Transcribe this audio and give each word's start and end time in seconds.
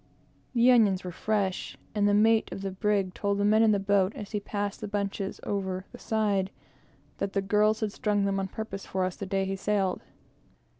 The 0.55 0.71
onions 0.71 1.03
were 1.03 1.11
genuine 1.11 1.13
and 1.13 1.13
fresh; 1.53 1.77
and 1.93 2.07
the 2.07 2.15
mate 2.15 2.51
of 2.51 2.63
the 2.63 2.71
brig 2.71 3.13
told 3.13 3.37
the 3.37 3.45
men 3.45 3.61
in 3.61 3.71
the 3.71 3.77
boat, 3.77 4.15
as 4.15 4.31
he 4.31 4.39
passed 4.39 4.81
the 4.81 4.87
bunches 4.87 5.39
over 5.43 5.85
the 5.91 5.99
side, 5.99 6.49
that 7.19 7.33
the 7.33 7.41
girls 7.43 7.81
had 7.81 7.91
strung 7.91 8.25
them 8.25 8.39
on 8.39 8.47
purpose 8.47 8.83
for 8.87 9.05
us 9.05 9.15
the 9.15 9.27
day 9.27 9.45
he 9.45 9.55
sailed. 9.55 10.01